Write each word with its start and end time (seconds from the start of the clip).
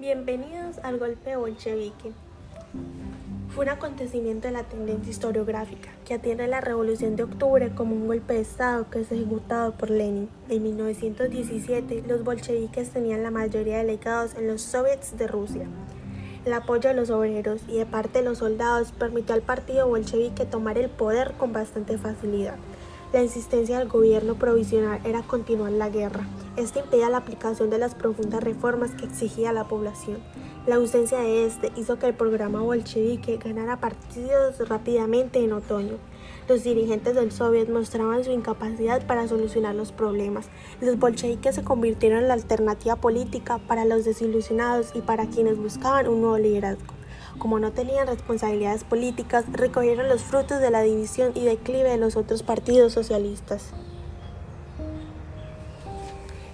Bienvenidos 0.00 0.78
al 0.84 1.00
golpe 1.00 1.34
bolchevique. 1.34 2.12
Fue 3.48 3.64
un 3.64 3.70
acontecimiento 3.70 4.46
de 4.46 4.52
la 4.52 4.62
tendencia 4.62 5.10
historiográfica 5.10 5.90
que 6.06 6.14
atiende 6.14 6.44
a 6.44 6.46
la 6.46 6.60
Revolución 6.60 7.16
de 7.16 7.24
Octubre 7.24 7.74
como 7.74 7.96
un 7.96 8.06
golpe 8.06 8.34
de 8.34 8.42
Estado 8.42 8.88
que 8.90 9.00
es 9.00 9.10
ejecutado 9.10 9.72
por 9.72 9.90
Lenin. 9.90 10.28
En 10.48 10.62
1917, 10.62 12.04
los 12.06 12.22
bolcheviques 12.22 12.90
tenían 12.90 13.24
la 13.24 13.32
mayoría 13.32 13.78
de 13.78 13.86
delegados 13.86 14.36
en 14.36 14.46
los 14.46 14.62
soviets 14.62 15.18
de 15.18 15.26
Rusia. 15.26 15.66
El 16.44 16.52
apoyo 16.52 16.90
de 16.90 16.94
los 16.94 17.10
obreros 17.10 17.62
y 17.66 17.78
de 17.78 17.84
parte 17.84 18.20
de 18.20 18.24
los 18.24 18.38
soldados 18.38 18.92
permitió 18.92 19.34
al 19.34 19.42
partido 19.42 19.88
bolchevique 19.88 20.44
tomar 20.44 20.78
el 20.78 20.90
poder 20.90 21.32
con 21.32 21.52
bastante 21.52 21.98
facilidad. 21.98 22.54
La 23.10 23.22
insistencia 23.22 23.78
del 23.78 23.88
gobierno 23.88 24.34
provisional 24.34 25.00
era 25.02 25.22
continuar 25.22 25.72
la 25.72 25.88
guerra. 25.88 26.26
Este 26.58 26.80
impedía 26.80 27.08
la 27.08 27.16
aplicación 27.16 27.70
de 27.70 27.78
las 27.78 27.94
profundas 27.94 28.44
reformas 28.44 28.90
que 28.90 29.06
exigía 29.06 29.50
la 29.54 29.64
población. 29.64 30.18
La 30.66 30.74
ausencia 30.74 31.16
de 31.16 31.46
este 31.46 31.72
hizo 31.76 31.98
que 31.98 32.06
el 32.06 32.12
programa 32.12 32.60
bolchevique 32.60 33.38
ganara 33.38 33.80
partidos 33.80 34.68
rápidamente 34.68 35.42
en 35.42 35.54
otoño. 35.54 35.94
Los 36.48 36.64
dirigentes 36.64 37.14
del 37.14 37.32
Soviet 37.32 37.70
mostraban 37.70 38.24
su 38.24 38.30
incapacidad 38.30 39.06
para 39.06 39.26
solucionar 39.26 39.74
los 39.74 39.90
problemas. 39.90 40.50
Los 40.82 40.98
bolcheviques 40.98 41.54
se 41.54 41.64
convirtieron 41.64 42.18
en 42.18 42.28
la 42.28 42.34
alternativa 42.34 42.96
política 42.96 43.56
para 43.56 43.86
los 43.86 44.04
desilusionados 44.04 44.90
y 44.94 45.00
para 45.00 45.30
quienes 45.30 45.56
buscaban 45.56 46.08
un 46.08 46.20
nuevo 46.20 46.36
liderazgo 46.36 46.97
como 47.38 47.58
no 47.58 47.72
tenían 47.72 48.06
responsabilidades 48.06 48.84
políticas, 48.84 49.44
recogieron 49.52 50.08
los 50.08 50.22
frutos 50.22 50.60
de 50.60 50.70
la 50.70 50.82
división 50.82 51.32
y 51.34 51.44
declive 51.44 51.90
de 51.90 51.98
los 51.98 52.16
otros 52.16 52.42
partidos 52.42 52.92
socialistas. 52.92 53.72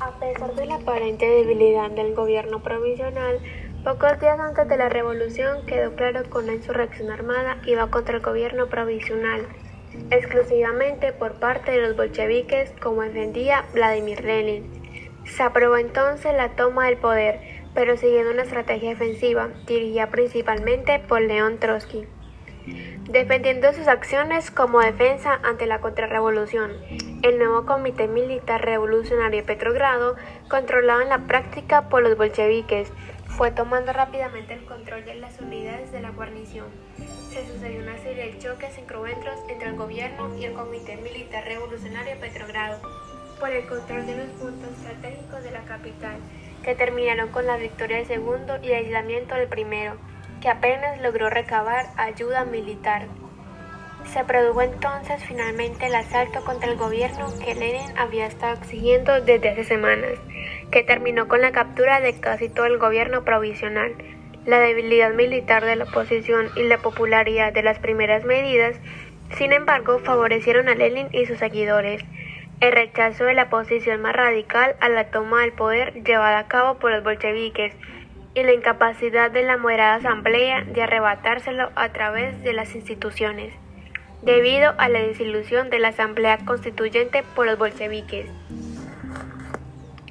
A 0.00 0.18
pesar 0.18 0.54
de 0.54 0.66
la 0.66 0.76
aparente 0.76 1.26
debilidad 1.26 1.90
del 1.90 2.14
gobierno 2.14 2.62
provisional, 2.62 3.40
pocos 3.84 4.20
días 4.20 4.38
antes 4.38 4.68
de 4.68 4.76
la 4.76 4.88
revolución 4.88 5.66
quedó 5.66 5.94
claro 5.94 6.22
que 6.22 6.38
una 6.38 6.54
insurrección 6.54 7.10
armada 7.10 7.58
iba 7.66 7.90
contra 7.90 8.16
el 8.16 8.22
gobierno 8.22 8.68
provisional, 8.68 9.46
exclusivamente 10.10 11.12
por 11.12 11.34
parte 11.34 11.72
de 11.72 11.86
los 11.86 11.96
bolcheviques, 11.96 12.72
como 12.82 13.02
defendía 13.02 13.64
Vladimir 13.72 14.24
Lenin. 14.24 14.84
Se 15.24 15.42
aprobó 15.42 15.76
entonces 15.76 16.34
la 16.34 16.50
toma 16.50 16.86
del 16.86 16.98
poder, 16.98 17.40
pero 17.74 17.96
siguiendo 17.96 18.30
una 18.30 18.42
estrategia 18.42 18.90
defensiva 18.90 19.48
dirigida 19.66 20.08
principalmente 20.08 21.00
por 21.00 21.20
León 21.20 21.58
Trotsky, 21.58 22.06
defendiendo 23.10 23.72
sus 23.72 23.88
acciones 23.88 24.50
como 24.50 24.80
defensa 24.80 25.38
ante 25.42 25.66
la 25.66 25.80
contrarrevolución. 25.80 26.72
El 27.22 27.38
nuevo 27.38 27.66
Comité 27.66 28.08
Militar 28.08 28.64
Revolucionario 28.64 29.40
de 29.40 29.46
Petrogrado, 29.46 30.16
controlado 30.48 31.02
en 31.02 31.08
la 31.08 31.26
práctica 31.26 31.88
por 31.88 32.02
los 32.02 32.16
bolcheviques, 32.16 32.90
fue 33.26 33.50
tomando 33.50 33.92
rápidamente 33.92 34.54
el 34.54 34.64
control 34.64 35.04
de 35.04 35.16
las 35.16 35.40
unidades 35.40 35.90
de 35.90 36.00
la 36.00 36.10
guarnición. 36.10 36.66
Se 37.30 37.44
sucedió 37.46 37.80
una 37.80 37.98
serie 37.98 38.26
de 38.26 38.38
choques 38.38 38.78
encuentros 38.78 39.34
entre 39.48 39.70
el 39.70 39.76
gobierno 39.76 40.36
y 40.38 40.44
el 40.44 40.52
Comité 40.52 40.96
Militar 40.98 41.44
Revolucionario 41.44 42.14
de 42.14 42.20
Petrogrado 42.20 42.80
por 43.40 43.50
el 43.50 43.66
control 43.66 44.06
de 44.06 44.16
los 44.16 44.28
puntos 44.40 44.70
estratégicos 44.78 45.42
de 45.42 45.50
la 45.50 45.64
capital 45.64 46.16
que 46.64 46.74
terminaron 46.74 47.28
con 47.30 47.46
la 47.46 47.56
victoria 47.56 47.98
del 47.98 48.06
segundo 48.06 48.58
y 48.62 48.68
el 48.68 48.84
aislamiento 48.84 49.34
del 49.34 49.48
primero, 49.48 49.96
que 50.40 50.48
apenas 50.48 51.00
logró 51.00 51.30
recabar 51.30 51.86
ayuda 51.96 52.44
militar. 52.44 53.06
Se 54.12 54.24
produjo 54.24 54.62
entonces 54.62 55.22
finalmente 55.24 55.86
el 55.86 55.94
asalto 55.94 56.44
contra 56.44 56.70
el 56.70 56.76
gobierno 56.76 57.26
que 57.42 57.54
Lenin 57.54 57.96
había 57.96 58.26
estado 58.26 58.54
exigiendo 58.54 59.20
desde 59.20 59.50
hace 59.50 59.64
semanas, 59.64 60.12
que 60.70 60.82
terminó 60.82 61.26
con 61.28 61.40
la 61.40 61.52
captura 61.52 62.00
de 62.00 62.20
casi 62.20 62.48
todo 62.48 62.66
el 62.66 62.78
gobierno 62.78 63.24
provisional. 63.24 63.94
La 64.44 64.58
debilidad 64.58 65.14
militar 65.14 65.64
de 65.64 65.76
la 65.76 65.84
oposición 65.84 66.48
y 66.54 66.64
la 66.64 66.78
popularidad 66.78 67.52
de 67.54 67.62
las 67.62 67.78
primeras 67.78 68.24
medidas, 68.24 68.76
sin 69.38 69.54
embargo, 69.54 69.98
favorecieron 70.00 70.68
a 70.68 70.74
Lenin 70.74 71.08
y 71.12 71.24
sus 71.24 71.38
seguidores, 71.38 72.04
el 72.60 72.72
rechazo 72.72 73.24
de 73.24 73.34
la 73.34 73.50
posición 73.50 74.00
más 74.00 74.14
radical 74.14 74.76
a 74.80 74.88
la 74.88 75.10
toma 75.10 75.42
del 75.42 75.52
poder 75.52 76.02
llevada 76.02 76.38
a 76.38 76.48
cabo 76.48 76.78
por 76.78 76.90
los 76.90 77.04
bolcheviques 77.04 77.74
y 78.34 78.42
la 78.42 78.52
incapacidad 78.52 79.30
de 79.30 79.42
la 79.42 79.56
moderada 79.56 79.96
asamblea 79.96 80.64
de 80.64 80.82
arrebatárselo 80.82 81.70
a 81.76 81.90
través 81.90 82.42
de 82.42 82.52
las 82.52 82.74
instituciones, 82.74 83.54
debido 84.22 84.74
a 84.78 84.88
la 84.88 85.00
desilusión 85.00 85.70
de 85.70 85.78
la 85.78 85.88
asamblea 85.88 86.38
constituyente 86.44 87.22
por 87.34 87.46
los 87.46 87.58
bolcheviques. 87.58 88.26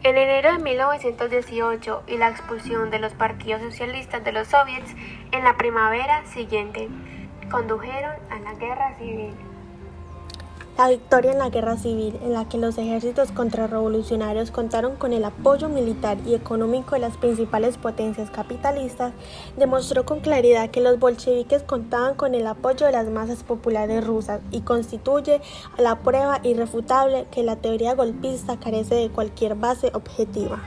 En 0.04 0.18
enero 0.18 0.52
de 0.54 0.60
1918 0.60 2.04
y 2.08 2.18
la 2.18 2.30
expulsión 2.30 2.92
de 2.92 3.00
los 3.00 3.14
partidos 3.14 3.62
socialistas 3.62 4.24
de 4.24 4.34
los 4.34 4.50
soviets 4.50 4.94
en 5.32 5.44
la 5.44 5.56
primavera 5.56 6.26
siguiente 6.26 6.90
condujeron 7.50 8.14
a 8.30 8.40
la 8.40 8.54
guerra 8.56 8.96
civil. 8.98 9.34
La 10.76 10.90
victoria 10.90 11.32
en 11.32 11.38
la 11.38 11.50
guerra 11.50 11.78
civil, 11.78 12.20
en 12.24 12.34
la 12.34 12.50
que 12.50 12.58
los 12.58 12.80
ejércitos 12.80 13.32
contrarrevolucionarios 13.32 14.50
contaron 14.50 14.96
con 14.96 15.14
el 15.14 15.24
apoyo 15.24 15.70
militar 15.70 16.18
y 16.26 16.34
económico 16.34 16.96
de 16.96 17.02
las 17.02 17.16
principales 17.16 17.78
potencias 17.78 18.32
capitalistas, 18.32 19.14
demostró 19.56 20.04
con 20.04 20.20
claridad 20.20 20.72
que 20.72 20.82
los 20.82 20.98
bolcheviques 20.98 21.62
contaban 21.62 22.16
con 22.16 22.34
el 22.34 22.48
apoyo 22.48 22.88
de 22.88 22.92
las 22.92 23.08
masas 23.08 23.44
populares 23.44 24.04
rusas 24.04 24.42
y 24.50 24.62
constituye 24.62 25.42
la 25.78 26.00
prueba 26.00 26.40
irrefutable 26.42 27.28
que 27.30 27.44
la 27.44 27.58
teoría 27.58 27.94
golpista 27.94 28.60
carece 28.60 28.96
de 28.96 29.10
cualquier 29.10 29.54
base 29.54 29.92
objetiva. 29.94 30.60